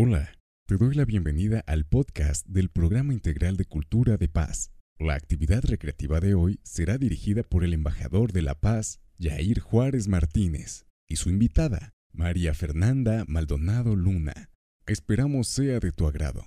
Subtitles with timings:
[0.00, 0.32] Hola,
[0.68, 4.70] te doy la bienvenida al podcast del Programa Integral de Cultura de Paz.
[4.96, 10.06] La actividad recreativa de hoy será dirigida por el embajador de la paz, Jair Juárez
[10.06, 14.50] Martínez, y su invitada, María Fernanda Maldonado Luna.
[14.86, 16.44] Esperamos sea de tu agrado.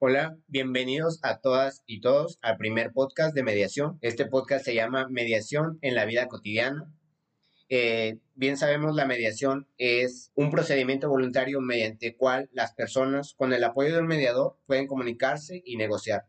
[0.00, 3.98] Hola, bienvenidos a todas y todos al primer podcast de mediación.
[4.00, 6.92] Este podcast se llama Mediación en la vida cotidiana.
[7.70, 13.52] Eh, bien sabemos, la mediación es un procedimiento voluntario mediante el cual las personas, con
[13.52, 16.26] el apoyo del mediador, pueden comunicarse y negociar.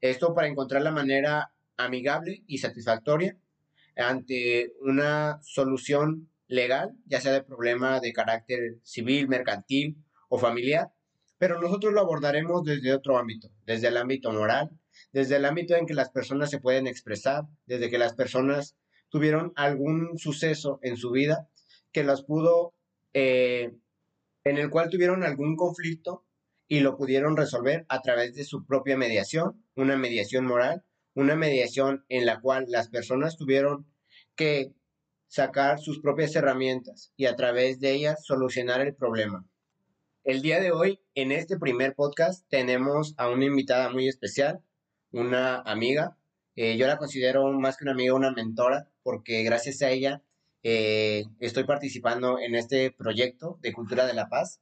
[0.00, 3.38] Esto para encontrar la manera amigable y satisfactoria
[3.96, 9.96] ante una solución legal, ya sea de problema de carácter civil, mercantil
[10.28, 10.92] o familiar,
[11.38, 14.70] pero nosotros lo abordaremos desde otro ámbito, desde el ámbito moral,
[15.12, 18.76] desde el ámbito en que las personas se pueden expresar, desde que las personas
[19.08, 21.48] tuvieron algún suceso en su vida
[21.92, 22.74] que las pudo,
[23.14, 23.72] eh,
[24.44, 26.24] en el cual tuvieron algún conflicto
[26.68, 32.04] y lo pudieron resolver a través de su propia mediación, una mediación moral, una mediación
[32.08, 33.86] en la cual las personas tuvieron
[34.34, 34.74] que
[35.28, 39.46] sacar sus propias herramientas y a través de ellas solucionar el problema.
[40.24, 44.60] El día de hoy, en este primer podcast, tenemos a una invitada muy especial,
[45.12, 46.15] una amiga.
[46.56, 50.22] Eh, yo la considero más que una amiga, una mentora, porque gracias a ella
[50.62, 54.60] eh, estoy participando en este proyecto de Cultura de la Paz.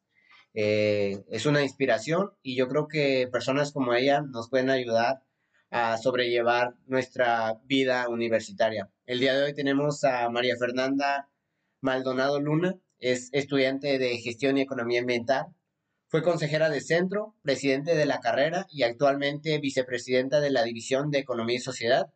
[0.55, 5.23] Eh, es una inspiración y yo creo que personas como ella nos pueden ayudar
[5.71, 8.91] a sobrellevar nuestra vida universitaria.
[9.07, 11.29] El día de hoy tenemos a María Fernanda
[11.81, 15.47] Maldonado Luna, es estudiante de Gestión y Economía Ambiental.
[16.15, 21.19] Fue consejera de centro, presidente de la carrera y actualmente vicepresidenta de la División de
[21.19, 22.15] Economía y Sociedad.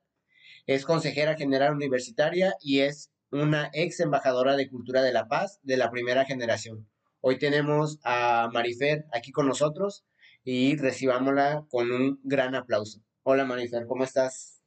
[0.67, 5.77] Es consejera general universitaria y es una ex embajadora de Cultura de la Paz de
[5.77, 6.89] la primera generación.
[7.21, 10.05] Hoy tenemos a Marifer aquí con nosotros
[10.45, 13.01] y recibámosla con un gran aplauso.
[13.25, 14.63] Hola Marifer, ¿cómo estás?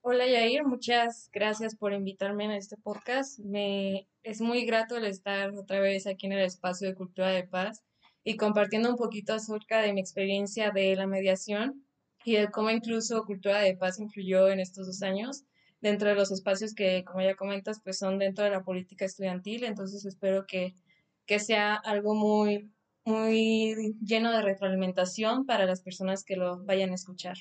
[0.00, 3.38] Hola Yair, muchas gracias por invitarme a este podcast.
[3.38, 7.44] Me es muy grato el estar otra vez aquí en el espacio de Cultura de
[7.44, 7.84] Paz
[8.24, 11.84] y compartiendo un poquito acerca de mi experiencia de la mediación
[12.24, 15.44] y de cómo incluso Cultura de Paz influyó en estos dos años
[15.80, 19.64] dentro de los espacios que, como ya comentas, pues son dentro de la política estudiantil.
[19.64, 20.74] Entonces espero que,
[21.26, 22.70] que sea algo muy,
[23.04, 27.36] muy lleno de retroalimentación para las personas que lo vayan a escuchar.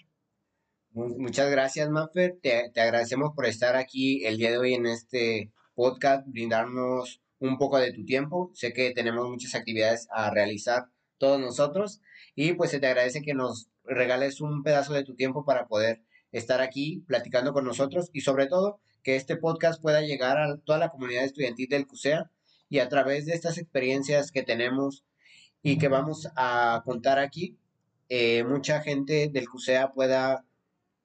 [0.91, 2.39] Muchas gracias, Maffer.
[2.41, 7.57] Te, te, agradecemos por estar aquí el día de hoy en este podcast, brindarnos un
[7.57, 8.51] poco de tu tiempo.
[8.53, 12.01] Sé que tenemos muchas actividades a realizar todos nosotros
[12.35, 16.01] y pues se te agradece que nos regales un pedazo de tu tiempo para poder
[16.31, 20.77] estar aquí platicando con nosotros y sobre todo que este podcast pueda llegar a toda
[20.79, 22.29] la comunidad estudiantil del CUSEA
[22.69, 25.03] y a través de estas experiencias que tenemos
[25.63, 27.57] y que vamos a contar aquí,
[28.09, 30.45] eh, mucha gente del CUSEA pueda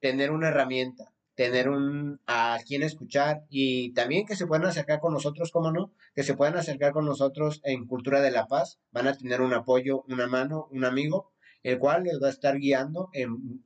[0.00, 5.12] tener una herramienta, tener un a quien escuchar y también que se puedan acercar con
[5.12, 9.08] nosotros, como no, que se puedan acercar con nosotros en Cultura de la Paz, van
[9.08, 13.10] a tener un apoyo, una mano, un amigo, el cual les va a estar guiando
[13.12, 13.64] en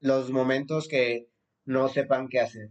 [0.00, 1.28] los momentos que
[1.64, 2.70] no sepan qué hacer.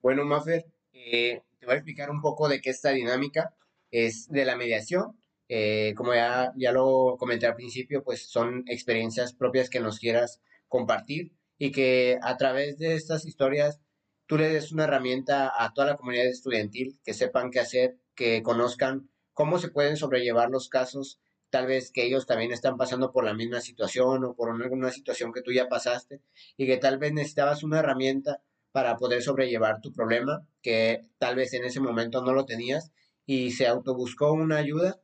[0.00, 3.54] Bueno, Maffer, eh, te voy a explicar un poco de qué esta dinámica
[3.90, 5.20] es de la mediación.
[5.48, 10.40] Eh, como ya, ya lo comenté al principio, pues son experiencias propias que nos quieras
[10.68, 13.80] compartir y que a través de estas historias
[14.26, 18.42] tú le des una herramienta a toda la comunidad estudiantil, que sepan qué hacer, que
[18.42, 23.24] conozcan cómo se pueden sobrellevar los casos, tal vez que ellos también están pasando por
[23.24, 26.20] la misma situación o por alguna situación que tú ya pasaste
[26.56, 28.42] y que tal vez necesitabas una herramienta
[28.72, 32.92] para poder sobrellevar tu problema, que tal vez en ese momento no lo tenías
[33.24, 35.00] y se autobuscó una ayuda,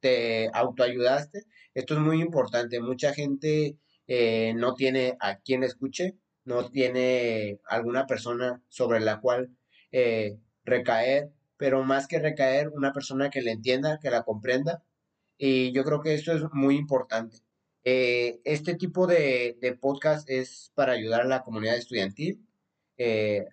[0.00, 1.44] te autoayudaste.
[1.74, 2.80] Esto es muy importante.
[2.80, 3.76] Mucha gente
[4.08, 9.50] eh, no tiene a quien escuche, no tiene alguna persona sobre la cual
[9.92, 14.84] eh, recaer, pero más que recaer, una persona que le entienda, que la comprenda.
[15.38, 17.38] Y yo creo que esto es muy importante.
[17.84, 22.42] Eh, este tipo de, podcast es para ayudar a la comunidad estudiantil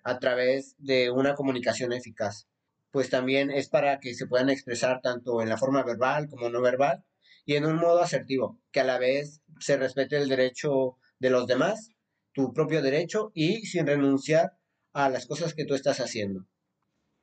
[0.04, 2.48] a través de una comunicación eficaz.
[2.90, 6.62] Pues también es para que se puedan expresar tanto en la forma verbal como no
[6.62, 7.04] verbal
[7.44, 11.46] y en un modo asertivo, que a la vez se respete el derecho de los
[11.46, 11.90] demás,
[12.32, 14.56] tu propio derecho y sin renunciar
[14.92, 16.46] a las cosas que tú estás haciendo.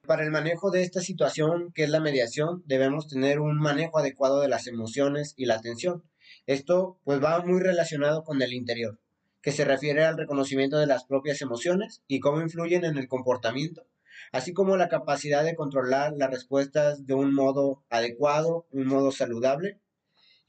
[0.05, 4.41] Para el manejo de esta situación, que es la mediación, debemos tener un manejo adecuado
[4.41, 6.03] de las emociones y la atención.
[6.47, 8.99] Esto pues va muy relacionado con el interior,
[9.41, 13.85] que se refiere al reconocimiento de las propias emociones y cómo influyen en el comportamiento,
[14.31, 19.79] así como la capacidad de controlar las respuestas de un modo adecuado, un modo saludable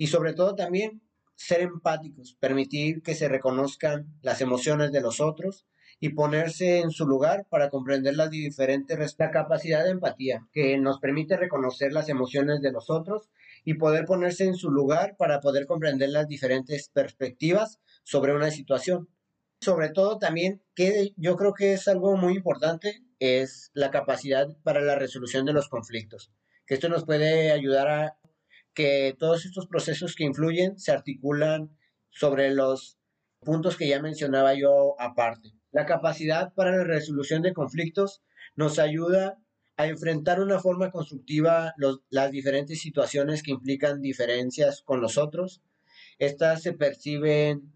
[0.03, 1.01] y sobre todo también
[1.37, 5.69] ser empáticos, permitir que se reconozcan las emociones de los otros
[6.01, 10.99] y ponerse en su lugar para comprender las diferentes la capacidad de empatía que nos
[10.99, 13.31] permite reconocer las emociones de los otros
[13.65, 19.09] y poder ponerse en su lugar para poder comprender las diferentes perspectivas sobre una situación.
[19.61, 24.81] Sobre todo también que yo creo que es algo muy importante es la capacidad para
[24.81, 26.33] la resolución de los conflictos,
[26.67, 28.19] que esto nos puede ayudar a
[28.75, 31.77] que todos estos procesos que influyen se articulan
[32.11, 32.99] sobre los
[33.41, 35.53] puntos que ya mencionaba yo aparte.
[35.73, 38.23] La capacidad para la resolución de conflictos
[38.57, 39.39] nos ayuda
[39.77, 41.75] a enfrentar una forma constructiva
[42.11, 45.63] las diferentes situaciones que implican diferencias con los otros.
[46.19, 47.73] Estas se perciben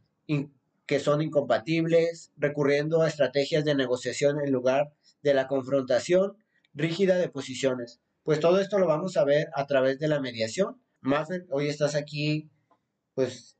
[0.86, 4.92] que son incompatibles, recurriendo a estrategias de negociación en lugar
[5.22, 6.36] de la confrontación
[6.74, 8.00] rígida de posiciones.
[8.22, 11.94] Pues todo esto lo vamos a ver a través de la mediación, Maffer, hoy estás
[11.94, 12.50] aquí,
[13.14, 13.56] pues,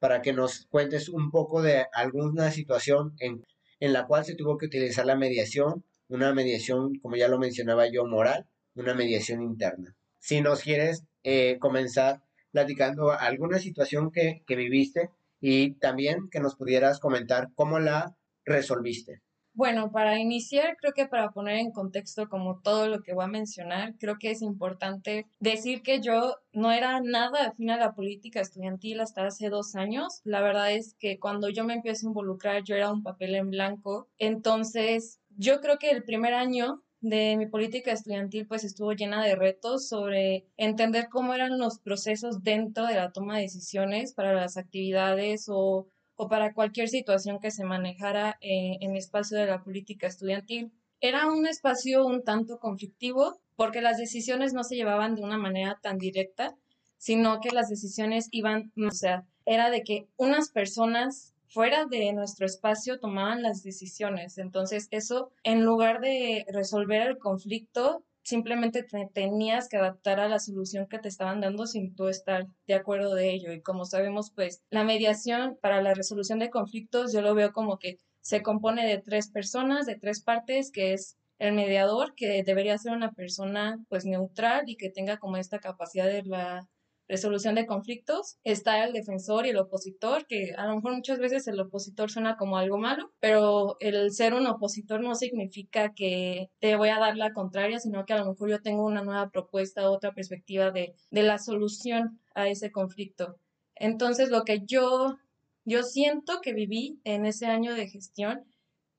[0.00, 3.44] para que nos cuentes un poco de alguna situación en,
[3.80, 7.90] en la cual se tuvo que utilizar la mediación, una mediación, como ya lo mencionaba
[7.90, 9.96] yo, moral, una mediación interna.
[10.18, 15.10] Si nos quieres eh, comenzar platicando alguna situación que, que viviste
[15.40, 19.22] y también que nos pudieras comentar cómo la resolviste.
[19.58, 23.26] Bueno, para iniciar, creo que para poner en contexto como todo lo que voy a
[23.26, 28.40] mencionar, creo que es importante decir que yo no era nada afín a la política
[28.40, 30.20] estudiantil hasta hace dos años.
[30.22, 33.50] La verdad es que cuando yo me empiezo a involucrar, yo era un papel en
[33.50, 34.06] blanco.
[34.18, 39.34] Entonces, yo creo que el primer año de mi política estudiantil pues estuvo llena de
[39.34, 44.56] retos sobre entender cómo eran los procesos dentro de la toma de decisiones para las
[44.56, 45.88] actividades o
[46.18, 50.72] o para cualquier situación que se manejara eh, en el espacio de la política estudiantil.
[51.00, 55.78] Era un espacio un tanto conflictivo porque las decisiones no se llevaban de una manera
[55.80, 56.56] tan directa,
[56.96, 62.46] sino que las decisiones iban, o sea, era de que unas personas fuera de nuestro
[62.46, 64.38] espacio tomaban las decisiones.
[64.38, 70.38] Entonces, eso, en lugar de resolver el conflicto, simplemente te tenías que adaptar a la
[70.38, 73.52] solución que te estaban dando sin tú estar de acuerdo de ello.
[73.52, 77.78] Y como sabemos, pues la mediación para la resolución de conflictos yo lo veo como
[77.78, 82.76] que se compone de tres personas, de tres partes, que es el mediador, que debería
[82.76, 86.68] ser una persona pues neutral y que tenga como esta capacidad de la
[87.08, 91.48] resolución de conflictos, está el defensor y el opositor, que a lo mejor muchas veces
[91.48, 96.76] el opositor suena como algo malo, pero el ser un opositor no significa que te
[96.76, 99.90] voy a dar la contraria, sino que a lo mejor yo tengo una nueva propuesta,
[99.90, 103.36] otra perspectiva de, de la solución a ese conflicto.
[103.74, 105.16] Entonces, lo que yo,
[105.64, 108.44] yo siento que viví en ese año de gestión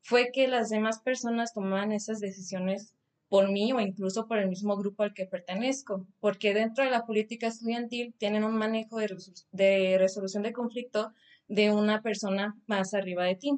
[0.01, 2.93] fue que las demás personas tomaban esas decisiones
[3.29, 7.05] por mí o incluso por el mismo grupo al que pertenezco, porque dentro de la
[7.05, 11.13] política estudiantil tienen un manejo de, resolución de conflicto
[11.47, 13.51] de una persona más arriba de ti.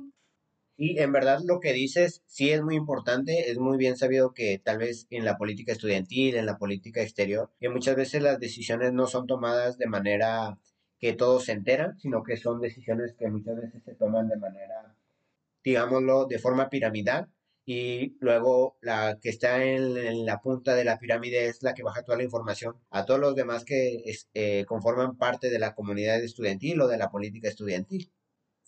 [0.77, 4.59] Sí, en verdad lo que dices sí es muy importante, es muy bien sabido que
[4.59, 8.91] tal vez en la política estudiantil, en la política exterior, que muchas veces las decisiones
[8.91, 10.57] no son tomadas de manera
[10.99, 14.95] que todos se enteran, sino que son decisiones que muchas veces se toman de manera,
[15.63, 17.29] digámoslo, de forma piramidal
[17.65, 22.03] y luego la que está en, la punta de la pirámide es la que baja
[22.03, 24.03] toda la información a todos los demás que
[24.33, 28.11] eh, conforman parte de la comunidad estudiantil o de la política estudiantil.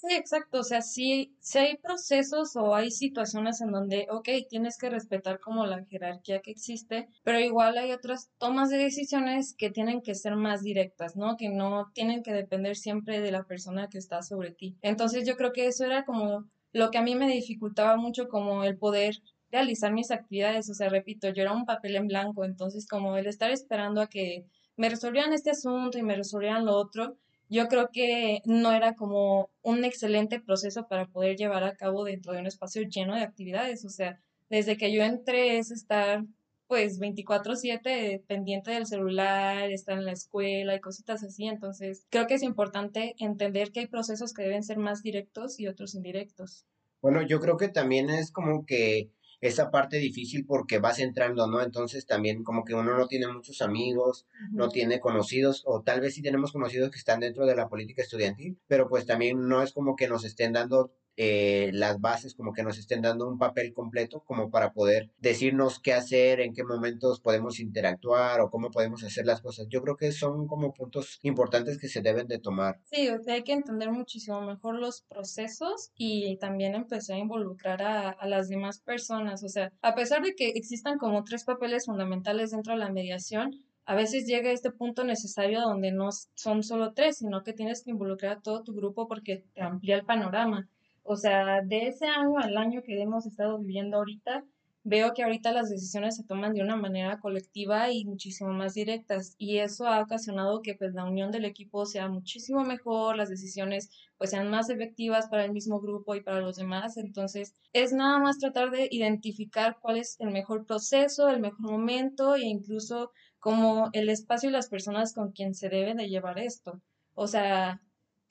[0.05, 0.59] Sí, exacto.
[0.59, 5.39] O sea, sí, sí hay procesos o hay situaciones en donde, ok, tienes que respetar
[5.39, 10.13] como la jerarquía que existe, pero igual hay otras tomas de decisiones que tienen que
[10.13, 11.37] ser más directas, ¿no?
[11.37, 14.77] Que no tienen que depender siempre de la persona que está sobre ti.
[14.81, 18.63] Entonces yo creo que eso era como lo que a mí me dificultaba mucho como
[18.63, 22.87] el poder realizar mis actividades, o sea, repito, yo era un papel en blanco, entonces
[22.87, 27.15] como el estar esperando a que me resolvieran este asunto y me resolvieran lo otro,
[27.49, 32.33] yo creo que no era como un excelente proceso para poder llevar a cabo dentro
[32.33, 36.23] de un espacio lleno de actividades, o sea, desde que yo entré es estar
[36.67, 41.45] pues 24/7 pendiente del celular, estar en la escuela y cositas así.
[41.45, 45.67] Entonces, creo que es importante entender que hay procesos que deben ser más directos y
[45.67, 46.65] otros indirectos.
[47.01, 51.61] Bueno, yo creo que también es como que esa parte difícil porque vas entrando, ¿no?
[51.61, 56.15] Entonces también como que uno no tiene muchos amigos, no tiene conocidos, o tal vez
[56.15, 59.73] sí tenemos conocidos que están dentro de la política estudiantil, pero pues también no es
[59.73, 63.73] como que nos estén dando eh, las bases como que nos estén dando un papel
[63.73, 69.03] completo como para poder decirnos qué hacer, en qué momentos podemos interactuar o cómo podemos
[69.03, 69.67] hacer las cosas.
[69.69, 72.79] Yo creo que son como puntos importantes que se deben de tomar.
[72.85, 78.27] Sí, hay que entender muchísimo mejor los procesos y también empezar a involucrar a, a
[78.27, 79.43] las demás personas.
[79.43, 83.51] O sea, a pesar de que existan como tres papeles fundamentales dentro de la mediación,
[83.85, 87.91] a veces llega este punto necesario donde no son solo tres, sino que tienes que
[87.91, 90.69] involucrar a todo tu grupo porque te amplía el panorama.
[91.03, 94.45] O sea, de ese año al año que hemos estado viviendo ahorita,
[94.85, 99.35] veo que ahorita las decisiones se toman de una manera colectiva y muchísimo más directas
[99.37, 103.89] y eso ha ocasionado que pues la unión del equipo sea muchísimo mejor, las decisiones
[104.17, 108.19] pues sean más efectivas para el mismo grupo y para los demás, entonces es nada
[108.19, 113.89] más tratar de identificar cuál es el mejor proceso, el mejor momento e incluso como
[113.93, 116.81] el espacio y las personas con quien se debe de llevar esto.
[117.15, 117.81] O sea,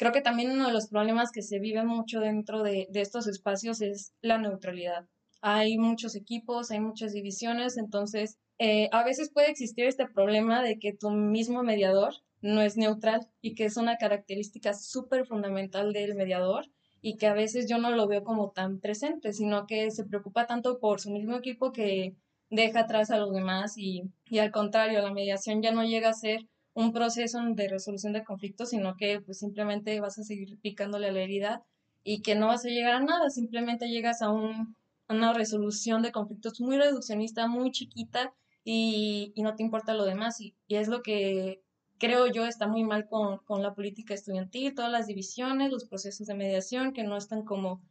[0.02, 3.28] creo que también uno de los problemas que se vive mucho dentro de, de estos
[3.28, 5.06] espacios es la neutralidad.
[5.42, 10.80] Hay muchos equipos, hay muchas divisiones, entonces eh, a veces puede existir este problema de
[10.80, 16.16] que tu mismo mediador no es neutral y que es una característica súper fundamental del
[16.16, 16.66] mediador
[17.00, 20.48] y que a veces yo no lo veo como tan presente, sino que se preocupa
[20.48, 22.16] tanto por su mismo equipo que
[22.50, 26.12] deja atrás a los demás y, y al contrario, la mediación ya no llega a
[26.12, 31.08] ser un proceso de resolución de conflictos, sino que pues simplemente vas a seguir picándole
[31.08, 31.62] a la herida
[32.04, 34.74] y que no vas a llegar a nada, simplemente llegas a un
[35.12, 40.40] una resolución de conflictos muy reduccionista, muy chiquita y, no te importa lo demás.
[40.40, 41.62] Y, es lo que
[41.98, 46.26] creo yo está muy mal con, con, la política estudiantil, todas las divisiones, los procesos
[46.26, 47.82] de mediación que no están como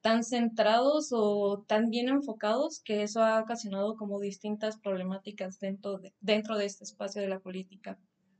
[0.00, 6.14] tan centrados o tan bien enfocados que eso ha ocasionado como distintas problemáticas dentro de,
[6.20, 7.98] dentro de este espacio de la política.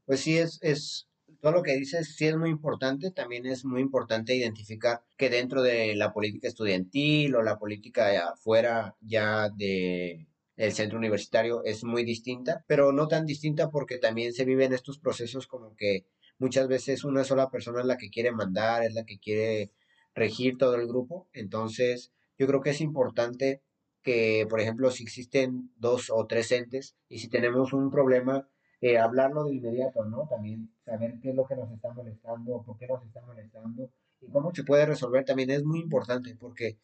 [0.09, 1.07] Pues sí, es, es
[1.43, 5.61] todo lo que dices sí es muy importante, también es muy importante identificar que dentro
[5.63, 12.05] de la política estudiantil o la política afuera ya de el centro universitario es muy
[12.05, 16.07] distinta, pero no tan distinta porque también se viven estos procesos como que
[16.39, 19.73] muchas veces una sola persona es la que quiere mandar, es la que quiere
[20.15, 23.61] regir todo el grupo, entonces yo creo que es importante
[24.03, 28.49] que, por ejemplo, si existen dos o tres entes y si tenemos un problema,
[28.81, 30.27] eh, hablarlo de inmediato, ¿no?
[30.29, 34.29] También saber qué es lo que nos está molestando, por qué nos está molestando y
[34.31, 36.79] cómo se puede resolver también es muy importante porque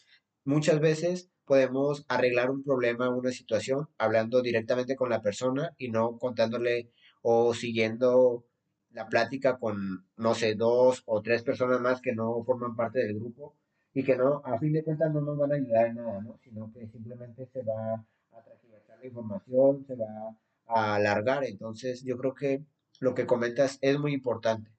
[0.45, 6.19] muchas veces podemos arreglar un problema, una situación, hablando directamente con la persona y no
[6.19, 6.91] contándole
[7.23, 8.45] o siguiendo
[8.91, 13.19] la plática con, no sé, dos o tres personas más que no forman parte del
[13.19, 13.55] grupo
[13.93, 16.39] y que no, a fin de cuentas no nos van a ayudar en nada, ¿no?
[16.43, 20.37] Sino que simplemente se va a transversar la información, se va
[20.67, 21.45] a alargar.
[21.45, 22.65] Entonces, yo creo que
[23.01, 24.71] lo que comentas es muy importante.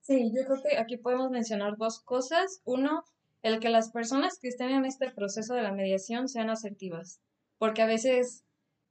[0.00, 2.60] Sí, yo creo que aquí podemos mencionar dos cosas.
[2.64, 3.04] Uno,
[3.42, 7.20] el que las personas que estén en este proceso de la mediación sean asertivas,
[7.58, 8.44] porque a veces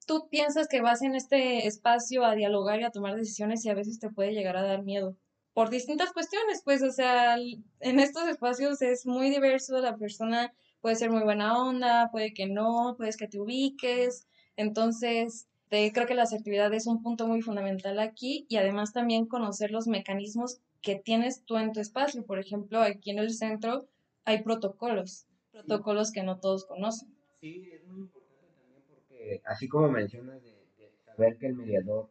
[0.05, 3.75] tú piensas que vas en este espacio a dialogar y a tomar decisiones y a
[3.75, 5.15] veces te puede llegar a dar miedo
[5.59, 10.95] por distintas cuestiones, pues, o sea, en estos espacios es muy diverso, la persona puede
[10.95, 16.23] ser muy buena onda, puede que no, puedes que te ubiques, entonces creo que la
[16.23, 21.43] asertividad es un punto muy fundamental aquí y además también conocer los mecanismos que tienes
[21.43, 22.25] tú en tu espacio.
[22.25, 23.87] Por ejemplo, aquí en el centro
[24.25, 27.13] hay protocolos, protocolos que no todos conocen.
[27.39, 30.59] Sí, es muy importante también porque así como mencionas de,
[31.05, 32.09] saber que el mediador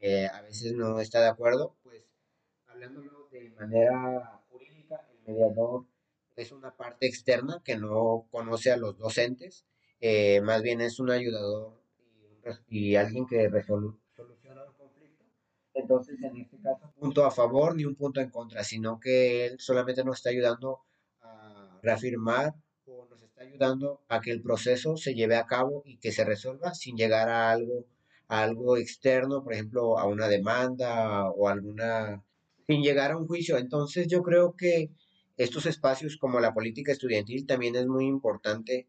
[0.00, 2.04] eh, a veces no está de acuerdo, pues
[2.66, 5.84] hablándolo de manera jurídica, el mediador
[6.36, 9.64] es una parte externa que no conoce a los docentes,
[10.00, 11.80] eh, más bien es un ayudador
[12.68, 13.48] y alguien que
[14.16, 15.24] soluciona un conflicto.
[15.74, 19.60] Entonces, en este caso, punto a favor ni un punto en contra, sino que él
[19.60, 20.80] solamente nos está ayudando
[21.20, 22.54] a reafirmar
[22.86, 26.24] o nos está ayudando a que el proceso se lleve a cabo y que se
[26.24, 27.86] resuelva sin llegar a algo,
[28.28, 32.24] a algo externo, por ejemplo, a una demanda o alguna,
[32.66, 33.56] sin llegar a un juicio.
[33.58, 34.90] Entonces, yo creo que
[35.36, 38.88] estos espacios como la política estudiantil también es muy importante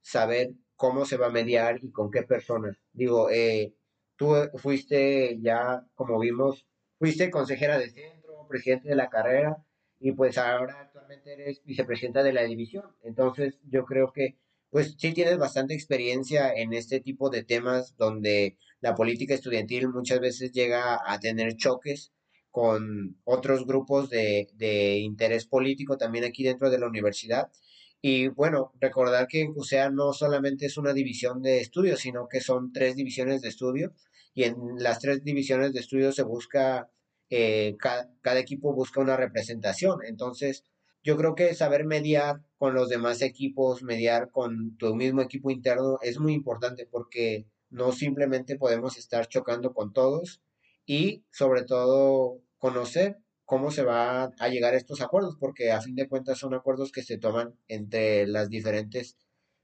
[0.00, 2.76] saber cómo se va a mediar y con qué personas.
[2.92, 3.74] Digo, eh,
[4.16, 6.66] tú fuiste ya, como vimos,
[7.00, 9.58] fuiste consejera de centro, presidente de la carrera
[9.98, 12.84] y pues ahora actualmente eres vicepresidenta de la división.
[13.02, 14.38] Entonces yo creo que
[14.70, 20.20] pues sí tienes bastante experiencia en este tipo de temas donde la política estudiantil muchas
[20.20, 22.12] veces llega a tener choques
[22.52, 27.50] con otros grupos de, de interés político también aquí dentro de la universidad
[28.00, 32.72] y bueno, recordar que UCEA no solamente es una división de estudio, sino que son
[32.72, 33.92] tres divisiones de estudio
[34.34, 36.88] y en las tres divisiones de estudio se busca,
[37.28, 39.98] eh, cada, equipo busca una representación.
[40.06, 40.64] Entonces,
[41.02, 45.98] yo creo que saber mediar con los demás equipos, mediar con tu mismo equipo interno
[46.02, 50.40] es muy importante porque no simplemente podemos estar chocando con todos
[50.86, 55.94] y sobre todo conocer cómo se va a llegar a estos acuerdos, porque a fin
[55.94, 59.16] de cuentas son acuerdos que se toman entre las diferentes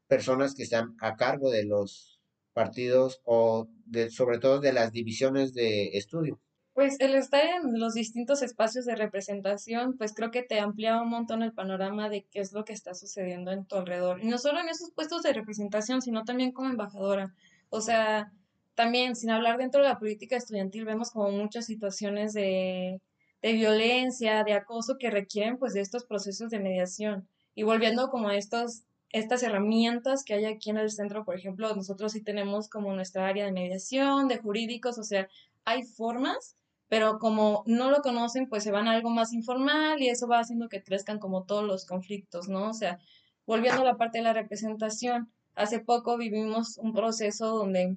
[0.08, 2.18] personas que están a cargo de los
[2.54, 6.40] partidos o de, sobre todo de las divisiones de estudio?
[6.72, 11.10] Pues el estar en los distintos espacios de representación, pues creo que te amplía un
[11.10, 14.18] montón el panorama de qué es lo que está sucediendo en tu alrededor.
[14.24, 17.34] Y no solo en esos puestos de representación, sino también como embajadora.
[17.68, 18.32] O sea,
[18.74, 23.02] también sin hablar dentro de la política estudiantil, vemos como muchas situaciones de,
[23.44, 27.28] de violencia, de acoso que requieren pues de estos procesos de mediación.
[27.54, 31.76] Y volviendo como a estos, estas herramientas que hay aquí en el centro, por ejemplo,
[31.76, 35.28] nosotros sí tenemos como nuestra área de mediación, de jurídicos, o sea,
[35.66, 36.56] hay formas
[36.88, 40.38] pero como no lo conocen, pues se van a algo más informal y eso va
[40.38, 42.70] haciendo que crezcan como todos los conflictos, ¿no?
[42.70, 43.00] O sea,
[43.46, 47.96] volviendo a la parte de la representación, hace poco vivimos un proceso donde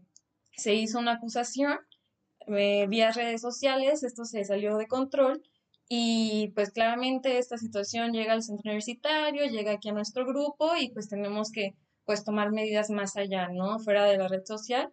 [0.53, 1.77] se hizo una acusación
[2.47, 5.43] eh, vía redes sociales, esto se salió de control
[5.89, 10.89] y pues claramente esta situación llega al centro universitario, llega aquí a nuestro grupo y
[10.89, 11.75] pues tenemos que
[12.05, 13.79] pues tomar medidas más allá, ¿no?
[13.79, 14.91] Fuera de la red social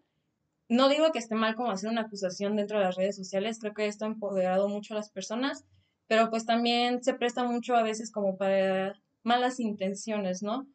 [0.69, 3.75] no digo que esté mal como hacer una acusación dentro de las redes sociales, creo
[3.75, 5.65] que esto ha empoderado mucho a las personas,
[6.07, 10.67] pero pues también se presta mucho a veces como para malas intenciones, ¿no?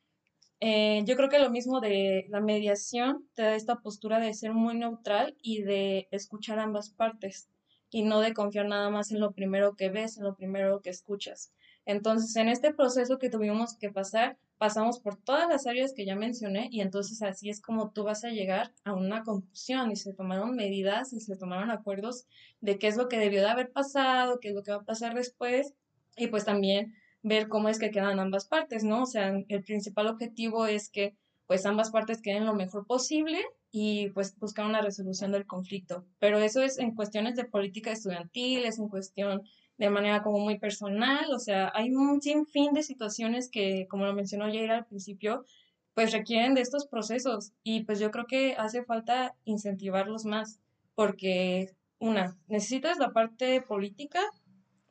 [0.62, 4.54] Eh, yo creo que lo mismo de la mediación te da esta postura de ser
[4.54, 7.50] muy neutral y de escuchar ambas partes
[7.90, 10.90] y no de confiar nada más en lo primero que ves, en lo primero que
[10.90, 11.54] escuchas.
[11.86, 16.16] Entonces, en este proceso que tuvimos que pasar, pasamos por todas las áreas que ya
[16.16, 20.14] mencioné y entonces así es como tú vas a llegar a una conclusión y se
[20.14, 22.28] tomaron medidas y se tomaron acuerdos
[22.60, 24.84] de qué es lo que debió de haber pasado, qué es lo que va a
[24.84, 25.74] pasar después
[26.18, 29.04] y pues también ver cómo es que quedan ambas partes, ¿no?
[29.04, 31.16] O sea, el principal objetivo es que
[31.48, 33.40] pues ambas partes queden lo mejor posible
[33.72, 36.06] y pues buscar una resolución del conflicto.
[36.20, 39.42] Pero eso es en cuestiones de política estudiantil, es en cuestión
[39.78, 44.14] de manera como muy personal, o sea, hay un sinfín de situaciones que, como lo
[44.14, 45.46] mencionó Jair al principio,
[45.94, 50.60] pues requieren de estos procesos y pues yo creo que hace falta incentivarlos más,
[50.96, 54.20] porque una, necesitas la parte política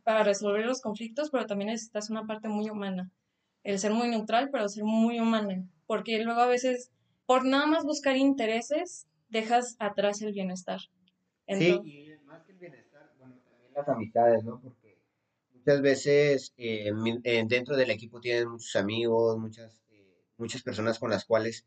[0.08, 3.10] para resolver los conflictos, pero también necesitas una parte muy humana,
[3.62, 6.90] el ser muy neutral, pero ser muy humana, porque luego a veces,
[7.26, 10.80] por nada más buscar intereses, dejas atrás el bienestar.
[11.46, 14.62] sí, y más que el bienestar, bueno, también las amistades, ¿no?
[15.52, 16.90] muchas veces eh,
[17.46, 21.66] dentro del equipo tienes muchos amigos, muchas, eh, muchas personas con las cuales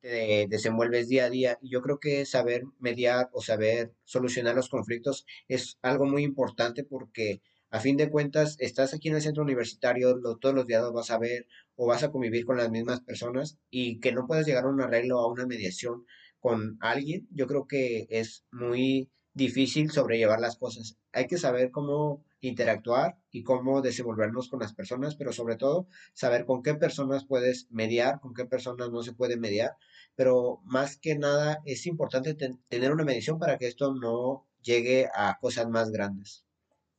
[0.00, 1.58] te desenvuelves día a día.
[1.60, 6.84] Y yo creo que saber mediar o saber solucionar los conflictos es algo muy importante
[6.84, 11.10] porque a fin de cuentas estás aquí en el centro universitario, todos los días vas
[11.10, 14.64] a ver o vas a convivir con las mismas personas y que no puedes llegar
[14.64, 16.04] a un arreglo a una mediación
[16.40, 20.96] con alguien, yo creo que es muy difícil sobrellevar las cosas.
[21.12, 26.46] Hay que saber cómo interactuar y cómo desenvolvernos con las personas, pero sobre todo saber
[26.46, 29.76] con qué personas puedes mediar, con qué personas no se puede mediar,
[30.16, 35.38] pero más que nada es importante tener una medición para que esto no llegue a
[35.40, 36.44] cosas más grandes.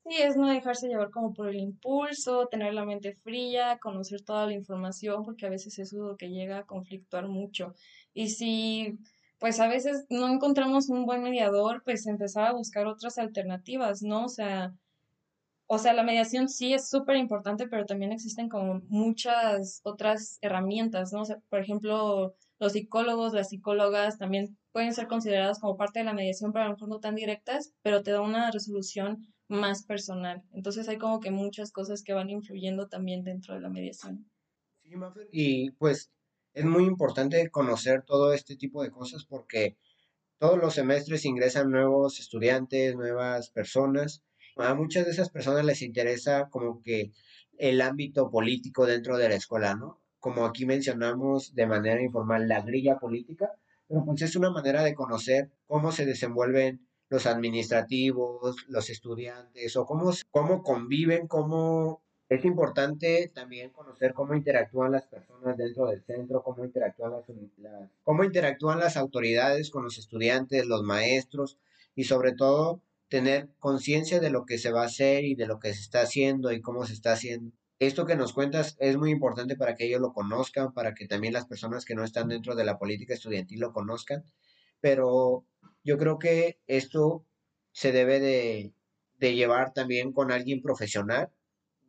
[0.03, 4.47] Sí, es no dejarse llevar como por el impulso, tener la mente fría, conocer toda
[4.47, 7.75] la información, porque a veces eso es lo que llega a conflictuar mucho.
[8.13, 8.97] Y si
[9.39, 14.25] pues a veces no encontramos un buen mediador, pues empezar a buscar otras alternativas, ¿no?
[14.25, 14.75] O sea,
[15.67, 21.13] o sea, la mediación sí es súper importante, pero también existen como muchas otras herramientas,
[21.13, 21.21] ¿no?
[21.21, 26.05] O sea, por ejemplo, los psicólogos, las psicólogas también pueden ser consideradas como parte de
[26.05, 29.83] la mediación, pero a lo mejor no tan directas, pero te da una resolución más
[29.83, 30.43] personal.
[30.53, 34.29] Entonces hay como que muchas cosas que van influyendo también dentro de la mediación.
[34.83, 34.95] Sí,
[35.31, 36.11] y pues
[36.53, 39.77] es muy importante conocer todo este tipo de cosas porque
[40.37, 44.23] todos los semestres ingresan nuevos estudiantes, nuevas personas
[44.57, 47.11] a muchas de esas personas les interesa como que
[47.57, 50.01] el ámbito político dentro de la escuela, ¿no?
[50.19, 53.51] Como aquí mencionamos de manera informal la grilla política,
[53.87, 59.85] pero pues es una manera de conocer cómo se desenvuelven los administrativos, los estudiantes o
[59.85, 66.41] cómo, cómo conviven, cómo es importante también conocer cómo interactúan las personas dentro del centro,
[66.41, 67.25] cómo interactúan las,
[68.03, 71.57] cómo interactúan las autoridades con los estudiantes, los maestros
[71.95, 75.59] y sobre todo tener conciencia de lo que se va a hacer y de lo
[75.59, 77.51] que se está haciendo y cómo se está haciendo.
[77.79, 81.33] Esto que nos cuentas es muy importante para que ellos lo conozcan, para que también
[81.33, 84.23] las personas que no están dentro de la política estudiantil lo conozcan,
[84.79, 85.45] pero
[85.83, 87.25] yo creo que esto
[87.71, 88.73] se debe de,
[89.19, 91.29] llevar también con alguien profesional.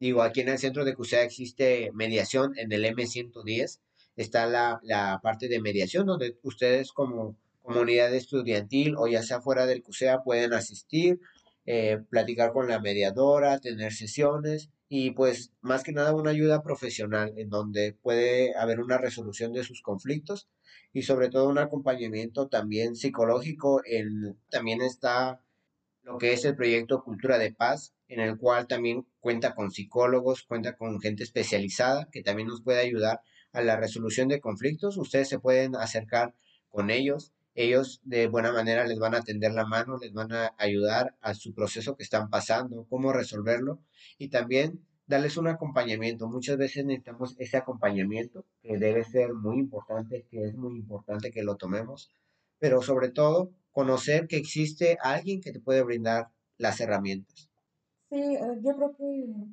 [0.00, 3.80] Digo, aquí en el centro de CUSEA existe mediación, en el M110
[4.16, 9.66] está la, la parte de mediación, donde ustedes como comunidad estudiantil o ya sea fuera
[9.66, 11.20] del CUSEA pueden asistir
[11.66, 17.32] eh, platicar con la mediadora, tener sesiones y pues más que nada una ayuda profesional
[17.36, 20.48] en donde puede haber una resolución de sus conflictos
[20.92, 23.80] y sobre todo un acompañamiento también psicológico.
[23.84, 25.40] En, también está
[26.02, 30.42] lo que es el proyecto Cultura de Paz, en el cual también cuenta con psicólogos,
[30.42, 33.22] cuenta con gente especializada que también nos puede ayudar
[33.52, 34.96] a la resolución de conflictos.
[34.96, 36.34] Ustedes se pueden acercar
[36.68, 37.32] con ellos.
[37.54, 41.34] Ellos de buena manera les van a tender la mano, les van a ayudar a
[41.34, 43.80] su proceso que están pasando, cómo resolverlo
[44.18, 46.28] y también darles un acompañamiento.
[46.28, 51.42] Muchas veces necesitamos ese acompañamiento que debe ser muy importante, que es muy importante que
[51.42, 52.10] lo tomemos,
[52.58, 57.50] pero sobre todo conocer que existe alguien que te puede brindar las herramientas.
[58.10, 59.04] Sí, eh, yo creo que,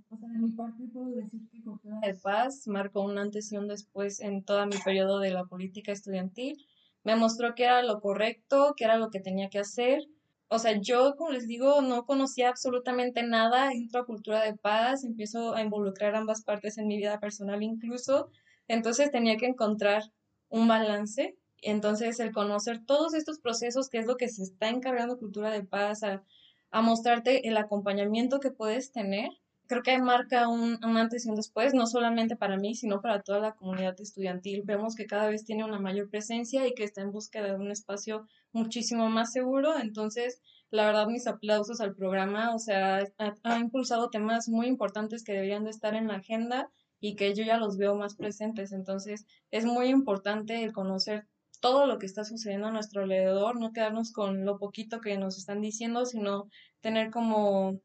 [0.09, 3.57] o sea, de mi parte puedo decir que Cultura de Paz marcó un antes y
[3.57, 6.57] un después en todo mi periodo de la política estudiantil.
[7.03, 10.07] Me mostró que era lo correcto, que era lo que tenía que hacer.
[10.47, 15.03] O sea, yo, como les digo, no conocía absolutamente nada, entro a Cultura de Paz,
[15.03, 18.29] empiezo a involucrar ambas partes en mi vida personal incluso,
[18.67, 20.03] entonces tenía que encontrar
[20.49, 21.37] un balance.
[21.61, 25.63] Entonces, el conocer todos estos procesos, que es lo que se está encargando Cultura de
[25.63, 26.23] Paz, a
[26.71, 29.29] a mostrarte el acompañamiento que puedes tener.
[29.69, 33.39] Creo que marca un, antes y un después, no solamente para mí, sino para toda
[33.39, 34.63] la comunidad estudiantil.
[34.65, 37.69] Vemos que cada vez tiene una mayor presencia y que está en búsqueda de un
[37.69, 39.77] espacio muchísimo más seguro.
[39.77, 42.55] Entonces, la verdad, mis aplausos al programa.
[42.55, 46.71] O sea, ha, ha impulsado temas muy importantes que deberían de estar en la agenda
[46.99, 48.71] y que yo ya los veo más presentes.
[48.71, 51.27] Entonces, es muy importante el conocer
[51.61, 55.37] todo lo que está sucediendo a nuestro alrededor, no quedarnos con lo poquito que nos
[55.37, 56.49] están diciendo, sino
[56.81, 57.79] tener como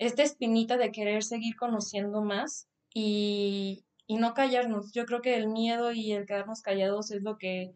[0.00, 4.92] esta espinita de querer seguir conociendo más y, y no callarnos.
[4.92, 7.74] Yo creo que el miedo y el quedarnos callados es lo que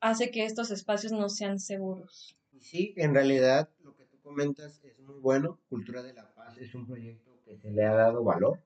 [0.00, 2.36] hace que estos espacios no sean seguros.
[2.60, 5.60] Sí, en realidad lo que tú comentas es muy bueno.
[5.68, 8.58] Cultura de la Paz es un proyecto que se le ha dado valor,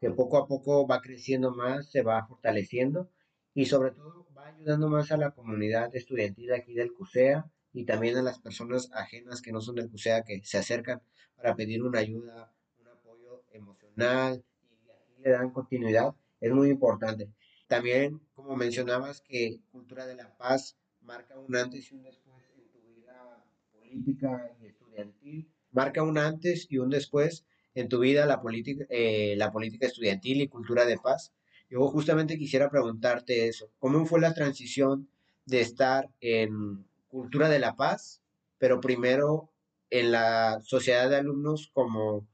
[0.00, 3.08] que poco a poco va creciendo más, se va fortaleciendo
[3.54, 8.16] y sobre todo va ayudando más a la comunidad estudiantil aquí del CUSEA y también
[8.16, 11.00] a las personas ajenas que no son del CUSEA que se acercan
[11.36, 17.30] para pedir una ayuda, un apoyo emocional y aquí le dan continuidad, es muy importante.
[17.68, 22.68] También, como mencionabas, que Cultura de la Paz marca un antes y un después en
[22.72, 28.40] tu vida política y estudiantil, marca un antes y un después en tu vida la
[28.40, 31.32] política, eh, la política estudiantil y cultura de paz.
[31.68, 33.70] Yo justamente quisiera preguntarte eso.
[33.78, 35.08] ¿Cómo fue la transición
[35.46, 38.22] de estar en cultura de la paz,
[38.58, 39.52] pero primero
[39.90, 42.28] en la sociedad de alumnos como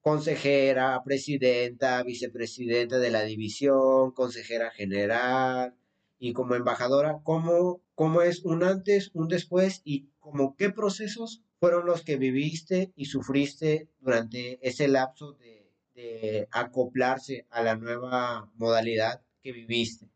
[0.00, 5.74] consejera, presidenta, vicepresidenta de la división, consejera general
[6.18, 11.86] y como embajadora, ¿cómo, cómo es un antes, un después y como qué procesos fueron
[11.86, 19.52] los que viviste y sufriste durante ese lapso de acoplarse a la nueva modalidad que
[19.52, 20.08] viviste?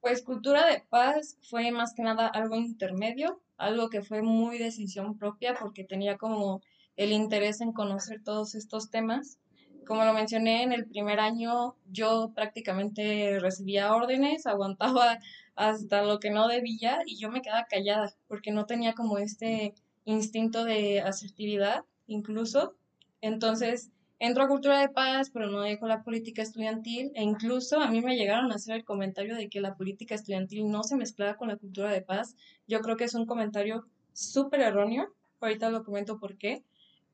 [0.00, 5.18] Pues cultura de paz fue más que nada algo intermedio, algo que fue muy decisión
[5.18, 6.60] propia porque tenía como
[6.96, 9.38] el interés en conocer todos estos temas.
[9.86, 15.18] Como lo mencioné en el primer año, yo prácticamente recibía órdenes, aguantaba
[15.56, 19.74] hasta lo que no debía y yo me quedaba callada porque no tenía como este
[20.04, 22.76] instinto de asertividad incluso.
[23.20, 27.90] Entonces, entro a Cultura de Paz, pero no dejo la política estudiantil e incluso a
[27.90, 31.36] mí me llegaron a hacer el comentario de que la política estudiantil no se mezclaba
[31.36, 32.34] con la cultura de paz.
[32.66, 36.64] Yo creo que es un comentario súper erróneo, ahorita lo comento por qué,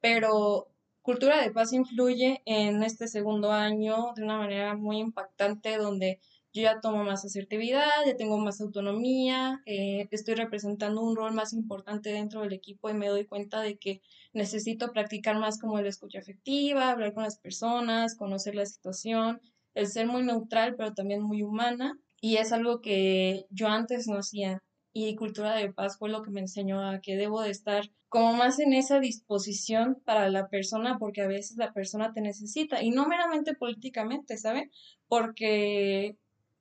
[0.01, 0.69] pero
[1.03, 6.19] cultura de paz influye en este segundo año de una manera muy impactante donde
[6.55, 11.53] yo ya tomo más asertividad, ya tengo más autonomía, eh, estoy representando un rol más
[11.53, 14.01] importante dentro del equipo y me doy cuenta de que
[14.33, 19.41] necesito practicar más como la escucha afectiva, hablar con las personas, conocer la situación,
[19.75, 21.99] el ser muy neutral pero también muy humana.
[22.21, 24.63] Y es algo que yo antes no hacía.
[24.93, 28.33] Y cultura de paz fue lo que me enseñó a que debo de estar como
[28.33, 32.83] más en esa disposición para la persona porque a veces la persona te necesita.
[32.83, 34.71] Y no meramente políticamente, ¿saben?
[35.09, 36.17] Porque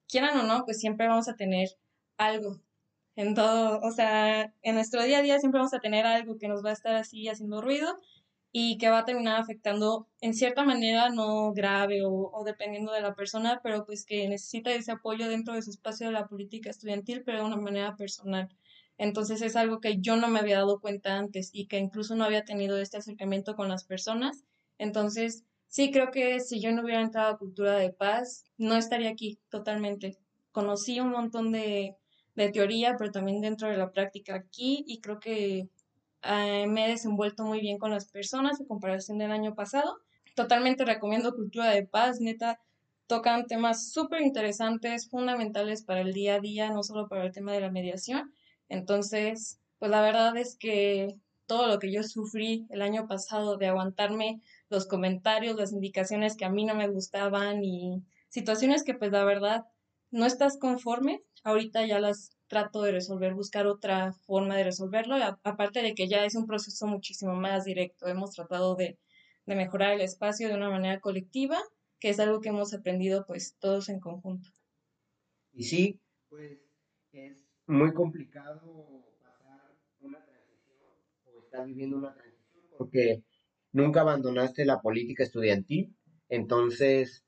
[0.08, 1.70] quieran o no, pues siempre vamos a tener
[2.18, 2.62] algo
[3.16, 6.48] en todo, o sea, en nuestro día a día siempre vamos a tener algo que
[6.48, 8.00] nos va a estar así haciendo ruido
[8.52, 13.16] y que va a terminar afectando en cierta manera, no grave o, dependiendo de la
[13.16, 17.24] persona, pero pues que necesita ese apoyo dentro de su espacio de la política estudiantil,
[17.24, 18.50] pero de una manera personal.
[18.98, 22.26] Entonces es algo que yo no me había dado cuenta antes y que incluso no
[22.26, 24.44] había tenido este acercamiento con las personas.
[24.78, 29.10] Entonces, sí creo que si yo no hubiera entrado a Cultura de Paz, no estaría
[29.10, 30.20] aquí totalmente.
[30.52, 31.96] Conocí un montón de,
[32.36, 35.68] de teoría, pero también dentro de la práctica aquí y creo que
[36.22, 39.98] eh, me he desenvuelto muy bien con las personas en comparación del año pasado.
[40.36, 42.60] Totalmente recomiendo Cultura de Paz, neta,
[43.08, 47.52] tocan temas súper interesantes, fundamentales para el día a día, no solo para el tema
[47.52, 48.32] de la mediación.
[48.70, 51.16] Entonces, pues la verdad es que
[51.48, 54.40] todo lo que yo sufrí el año pasado de aguantarme
[54.74, 59.24] los comentarios, las indicaciones que a mí no me gustaban y situaciones que pues la
[59.24, 59.66] verdad
[60.10, 65.82] no estás conforme, ahorita ya las trato de resolver, buscar otra forma de resolverlo, aparte
[65.82, 68.08] de que ya es un proceso muchísimo más directo.
[68.08, 68.98] Hemos tratado de,
[69.46, 71.58] de mejorar el espacio de una manera colectiva,
[72.00, 74.50] que es algo que hemos aprendido pues todos en conjunto.
[75.54, 76.60] Y sí, pues
[77.12, 80.80] es muy complicado pasar una transición
[81.26, 83.24] o estar viviendo una transición porque
[83.74, 85.94] nunca abandonaste la política estudiantil,
[86.30, 87.24] entonces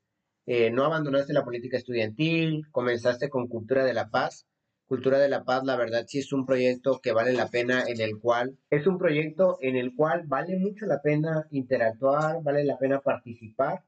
[0.46, 4.46] eh, no abandonaste la política estudiantil, comenzaste con Cultura de la Paz.
[4.86, 8.00] Cultura de la Paz, la verdad, sí es un proyecto que vale la pena, en
[8.00, 12.78] el cual es un proyecto en el cual vale mucho la pena interactuar, vale la
[12.78, 13.82] pena participar.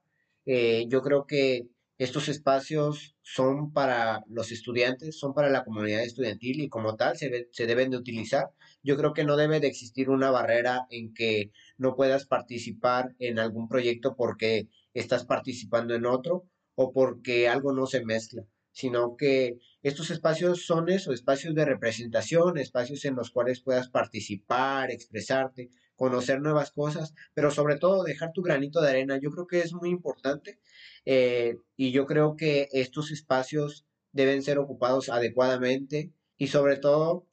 [0.45, 1.69] Eh, yo creo que
[1.99, 7.49] estos espacios son para los estudiantes, son para la comunidad estudiantil y como tal se,
[7.67, 8.51] deben de utilizar.
[8.85, 13.41] Yo creo que no debe de existir una barrera en que no puedas participar en
[13.41, 16.45] algún proyecto porque estás participando en otro
[16.77, 22.59] o porque algo no se mezcla, sino que estos espacios son eso, espacios de representación,
[22.59, 28.41] espacios en los cuales puedas participar, expresarte, conocer nuevas cosas, pero sobre todo dejar tu
[28.41, 29.19] granito de arena.
[29.19, 30.61] Yo creo que es muy importante
[31.05, 37.27] eh, y yo creo que estos espacios deben ser ocupados adecuadamente y sobre todo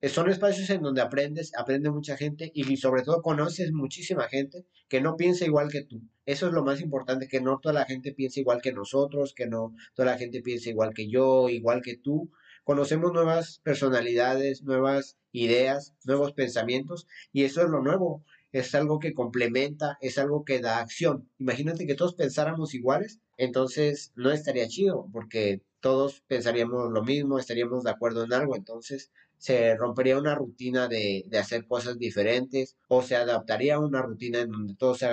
[0.00, 4.66] eh, son espacios en donde aprendes, aprende mucha gente y sobre todo conoces muchísima gente
[4.88, 6.02] que no piensa igual que tú.
[6.26, 9.46] Eso es lo más importante, que no toda la gente piensa igual que nosotros, que
[9.46, 12.30] no toda la gente piensa igual que yo, igual que tú.
[12.68, 18.22] Conocemos nuevas personalidades, nuevas ideas, nuevos pensamientos y eso es lo nuevo.
[18.52, 21.30] Es algo que complementa, es algo que da acción.
[21.38, 27.84] Imagínate que todos pensáramos iguales, entonces no estaría chido porque todos pensaríamos lo mismo, estaríamos
[27.84, 33.00] de acuerdo en algo, entonces se rompería una rutina de, de, hacer cosas diferentes o
[33.00, 35.08] se adaptaría a una rutina en donde todo se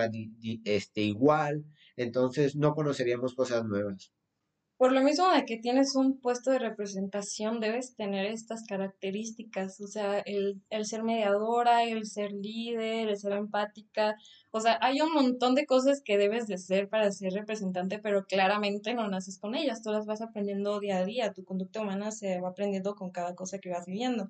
[0.65, 1.63] este, igual,
[1.95, 4.11] entonces no conoceríamos cosas nuevas.
[4.77, 9.87] Por lo mismo de que tienes un puesto de representación, debes tener estas características, o
[9.87, 14.15] sea, el, el, ser mediadora, el ser líder, el ser empática,
[14.51, 18.25] o sea, hay un montón de cosas que debes de ser para ser representante, pero
[18.25, 22.11] claramente no naces con ellas, tú las vas aprendiendo día a día, tu conducta humana
[22.11, 24.29] se va aprendiendo con cada cosa que vas viviendo.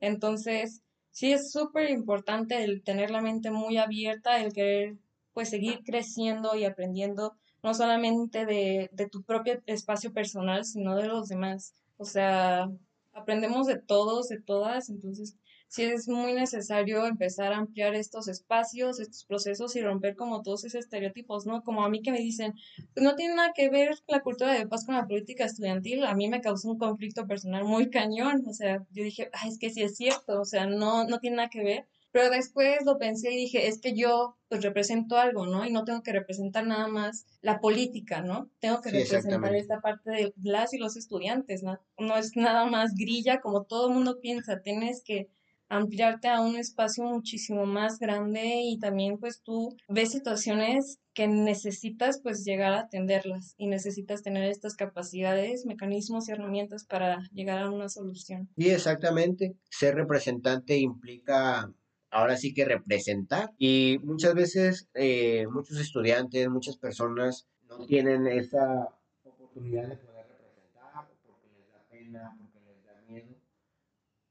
[0.00, 4.96] Entonces, sí es súper importante el tener la mente muy abierta, el querer
[5.34, 11.06] pues seguir creciendo y aprendiendo no solamente de, de tu propio espacio personal, sino de
[11.08, 11.74] los demás.
[11.96, 12.68] O sea,
[13.12, 15.36] aprendemos de todos, de todas, entonces
[15.72, 20.64] sí es muy necesario empezar a ampliar estos espacios, estos procesos y romper como todos
[20.64, 21.62] esos estereotipos, ¿no?
[21.62, 22.52] Como a mí que me dicen,
[22.92, 26.14] pues no tiene nada que ver la cultura de paz con la política estudiantil, a
[26.14, 29.70] mí me causó un conflicto personal muy cañón, o sea, yo dije, Ay, es que
[29.70, 33.32] sí es cierto, o sea, no, no tiene nada que ver, pero después lo pensé
[33.32, 35.64] y dije, es que yo pues represento algo, ¿no?
[35.64, 38.50] Y no tengo que representar nada más la política, ¿no?
[38.60, 41.80] Tengo que representar esta parte de las y los estudiantes, ¿no?
[41.98, 45.28] No es nada más grilla como todo el mundo piensa, tienes que
[45.72, 52.20] ampliarte a un espacio muchísimo más grande y también pues tú ves situaciones que necesitas
[52.22, 57.70] pues llegar a atenderlas y necesitas tener estas capacidades, mecanismos y herramientas para llegar a
[57.70, 58.50] una solución.
[58.54, 61.72] Y exactamente, ser representante implica
[62.12, 63.50] ahora sí que representar.
[63.58, 68.88] Y muchas veces eh, muchos estudiantes, muchas personas no tienen esa
[69.24, 73.34] oportunidad de poder representar porque les da pena, porque les da miedo,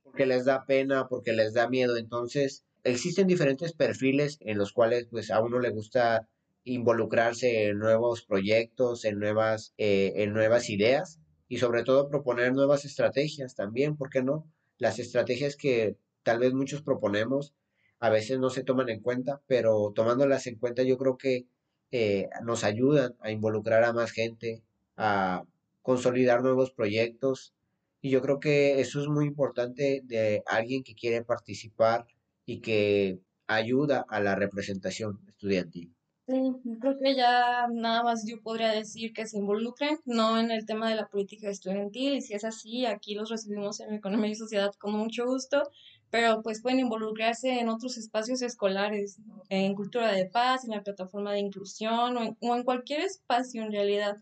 [0.03, 1.97] porque les da pena, porque les da miedo.
[1.97, 6.27] Entonces, existen diferentes perfiles en los cuales pues a uno le gusta
[6.63, 12.85] involucrarse en nuevos proyectos, en nuevas, eh, en nuevas ideas y sobre todo proponer nuevas
[12.85, 14.45] estrategias también, ¿por qué no?
[14.77, 17.55] Las estrategias que tal vez muchos proponemos
[18.01, 21.45] a veces no se toman en cuenta, pero tomándolas en cuenta yo creo que
[21.91, 24.63] eh, nos ayudan a involucrar a más gente,
[24.97, 25.43] a
[25.83, 27.53] consolidar nuevos proyectos
[28.01, 32.07] y yo creo que eso es muy importante de alguien que quiere participar
[32.45, 35.93] y que ayuda a la representación estudiantil.
[36.27, 36.35] Sí,
[36.79, 40.89] creo que ya nada más yo podría decir que se involucren, no en el tema
[40.89, 44.71] de la política estudiantil, y si es así, aquí los recibimos en Economía y Sociedad
[44.79, 45.63] con mucho gusto,
[46.11, 49.17] pero pues pueden involucrarse en otros espacios escolares,
[49.49, 54.17] en cultura de paz, en la plataforma de inclusión o en, cualquier espacio en realidad.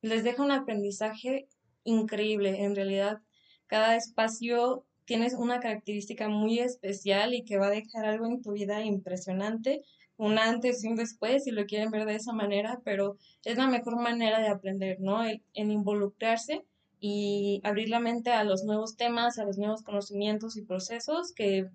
[0.00, 1.46] Les deja un aprendizaje
[1.84, 3.20] increíble, en realidad
[3.66, 8.52] cada espacio tienes una característica muy especial y que va a dejar algo en tu
[8.52, 9.82] vida impresionante,
[10.16, 13.66] un antes y un después, si lo quieren ver de esa manera, pero es la
[13.66, 15.22] mejor manera de aprender, ¿no?
[15.26, 16.64] en involucrarse
[17.06, 21.68] y abrir la mente a los nuevos temas, a los nuevos conocimientos y procesos que,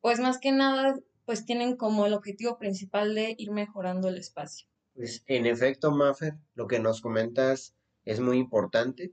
[0.00, 4.68] pues más que nada, pues tienen como el objetivo principal de ir mejorando el espacio.
[4.94, 9.12] Pues en efecto, Maffer, lo que nos comentas es muy importante.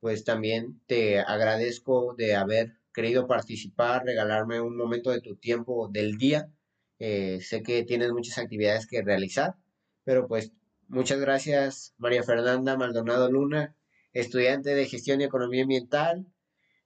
[0.00, 6.18] Pues también te agradezco de haber querido participar, regalarme un momento de tu tiempo del
[6.18, 6.50] día.
[6.98, 9.54] Eh, sé que tienes muchas actividades que realizar,
[10.02, 10.50] pero pues
[10.88, 13.75] muchas gracias María Fernanda Maldonado Luna
[14.20, 16.26] estudiante de Gestión y Economía Ambiental,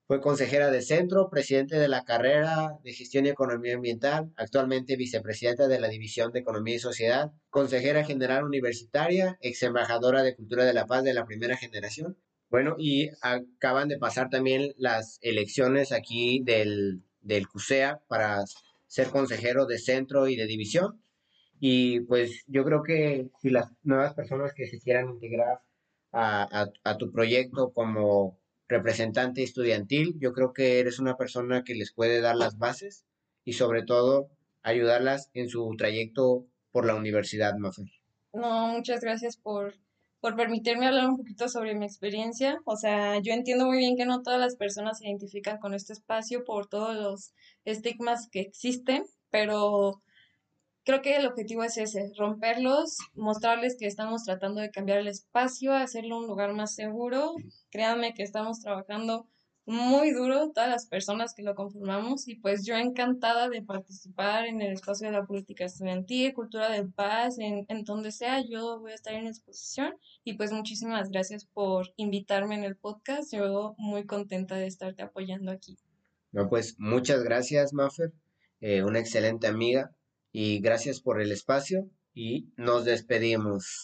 [0.07, 5.69] fue consejera de centro, presidente de la carrera de Gestión y Economía Ambiental, actualmente vicepresidenta
[5.69, 10.75] de la División de Economía y Sociedad, consejera general universitaria, ex embajadora de Cultura de
[10.75, 12.17] la Paz de la primera generación.
[12.49, 18.43] Bueno, y acaban de pasar también las elecciones aquí del, del CUSEA para
[18.89, 21.01] ser consejero de centro y de división.
[21.61, 25.61] Y pues yo creo que si las nuevas personas que se quieran integrar
[26.13, 30.17] a, tu proyecto como representante estudiantil.
[30.19, 33.05] Yo creo que eres una persona que les puede dar las bases
[33.45, 34.29] y sobre todo
[34.63, 37.87] ayudarlas en su trayecto por la universidad, Mafer.
[38.33, 39.75] No, muchas gracias por,
[40.21, 42.61] por permitirme hablar un poquito sobre mi experiencia.
[42.65, 45.93] O sea, yo entiendo muy bien que no todas las personas se identifican con este
[45.93, 47.33] espacio por todos los
[47.65, 50.01] estigmas que existen, pero
[50.85, 55.75] creo que el objetivo es ese, romperlos, mostrarles que estamos tratando de cambiar el espacio,
[55.75, 57.35] hacerlo un lugar más seguro.
[57.71, 59.27] Créanme que estamos trabajando
[59.67, 64.63] muy duro todas las personas que lo conformamos y pues yo encantada de participar en
[64.63, 68.93] el espacio de la política estudiantil, cultura de paz, en, en donde sea, yo voy
[68.93, 74.07] a estar en exposición y pues muchísimas gracias por invitarme en el podcast, yo muy
[74.07, 75.77] contenta de estarte apoyando aquí.
[76.33, 78.13] No, pues muchas gracias, Maffer,
[78.61, 79.95] eh, una excelente amiga
[80.33, 83.79] y gracias por el espacio y nos despedimos.